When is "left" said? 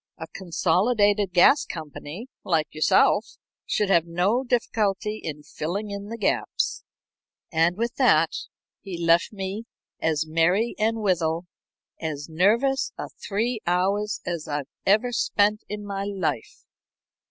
8.97-9.31